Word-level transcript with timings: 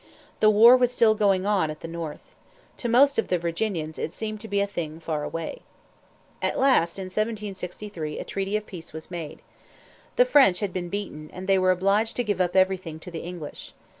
The 0.39 0.49
war 0.49 0.75
was 0.75 0.91
still 0.91 1.13
going 1.13 1.45
on 1.45 1.69
at 1.69 1.81
the 1.81 1.87
north. 1.87 2.35
To 2.77 2.89
most 2.89 3.19
of 3.19 3.27
the 3.27 3.37
Virginians 3.37 3.99
it 3.99 4.13
seemed 4.13 4.41
to 4.41 4.47
be 4.47 4.59
a 4.59 4.65
thing 4.65 4.99
far 4.99 5.23
away. 5.23 5.61
At 6.41 6.57
last, 6.57 6.97
in 6.97 7.05
1763, 7.05 8.17
a 8.17 8.23
treaty 8.23 8.57
of 8.57 8.65
peace 8.65 8.93
was 8.93 9.11
made. 9.11 9.43
The 10.15 10.25
French 10.25 10.59
had 10.59 10.73
been 10.73 10.89
beaten, 10.89 11.29
and 11.31 11.47
they 11.47 11.59
were 11.59 11.69
obliged 11.69 12.15
to 12.15 12.23
give 12.23 12.41
up 12.41 12.55
everything 12.55 12.99
to 12.99 13.11
the 13.11 13.19
English. 13.21 13.75